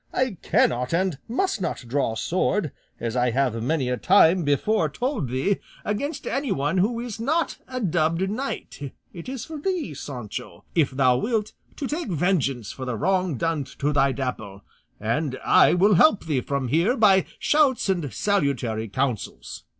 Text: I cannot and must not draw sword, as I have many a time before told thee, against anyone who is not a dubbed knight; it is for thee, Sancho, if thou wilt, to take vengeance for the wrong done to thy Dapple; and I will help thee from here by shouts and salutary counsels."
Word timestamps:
I 0.11 0.37
cannot 0.41 0.95
and 0.95 1.19
must 1.27 1.61
not 1.61 1.85
draw 1.87 2.15
sword, 2.15 2.71
as 2.99 3.15
I 3.15 3.29
have 3.29 3.61
many 3.61 3.87
a 3.87 3.97
time 3.97 4.41
before 4.43 4.89
told 4.89 5.29
thee, 5.29 5.57
against 5.85 6.25
anyone 6.25 6.79
who 6.79 6.99
is 6.99 7.19
not 7.19 7.59
a 7.67 7.79
dubbed 7.79 8.27
knight; 8.27 8.93
it 9.13 9.29
is 9.29 9.45
for 9.45 9.59
thee, 9.61 9.93
Sancho, 9.93 10.65
if 10.73 10.89
thou 10.89 11.17
wilt, 11.19 11.53
to 11.75 11.85
take 11.85 12.07
vengeance 12.09 12.71
for 12.71 12.83
the 12.83 12.97
wrong 12.97 13.37
done 13.37 13.63
to 13.65 13.93
thy 13.93 14.11
Dapple; 14.11 14.63
and 14.99 15.37
I 15.45 15.75
will 15.75 15.93
help 15.93 16.25
thee 16.25 16.41
from 16.41 16.69
here 16.69 16.97
by 16.97 17.25
shouts 17.37 17.87
and 17.87 18.11
salutary 18.11 18.87
counsels." 18.87 19.65